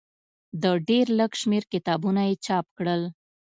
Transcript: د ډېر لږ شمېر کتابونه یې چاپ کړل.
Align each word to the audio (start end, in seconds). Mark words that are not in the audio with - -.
د 0.61 0.63
ډېر 0.87 1.05
لږ 1.19 1.31
شمېر 1.41 1.63
کتابونه 1.73 2.21
یې 2.29 2.35
چاپ 2.45 2.65
کړل. 2.77 3.01